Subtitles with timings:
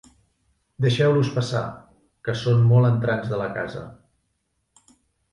[0.85, 1.59] Deixeu-los passar,
[2.27, 3.83] que són molt entrants de la casa.